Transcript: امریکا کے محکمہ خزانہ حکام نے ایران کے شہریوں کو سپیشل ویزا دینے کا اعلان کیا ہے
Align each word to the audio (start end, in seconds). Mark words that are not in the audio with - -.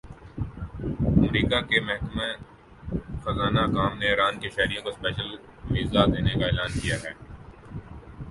امریکا 1.17 1.59
کے 1.61 1.79
محکمہ 1.79 2.29
خزانہ 3.23 3.59
حکام 3.59 3.97
نے 3.97 4.07
ایران 4.07 4.39
کے 4.39 4.49
شہریوں 4.49 4.83
کو 4.83 4.91
سپیشل 4.91 5.29
ویزا 5.71 6.05
دینے 6.05 6.33
کا 6.39 6.45
اعلان 6.45 6.79
کیا 6.79 6.95
ہے 7.03 7.11